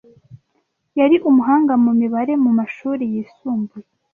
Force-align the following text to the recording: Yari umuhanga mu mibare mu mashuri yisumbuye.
Yari 0.99 1.15
umuhanga 1.29 1.73
mu 1.83 1.91
mibare 1.99 2.33
mu 2.43 2.51
mashuri 2.59 3.03
yisumbuye. 3.13 3.87